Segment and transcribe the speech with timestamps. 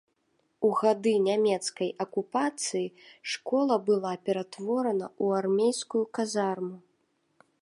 [0.69, 2.87] У гады нямецкай акупацыі
[3.35, 6.77] школа была ператворана ў армейскую казарму.